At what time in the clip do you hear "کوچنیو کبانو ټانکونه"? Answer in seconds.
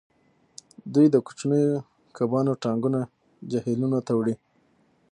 1.25-2.99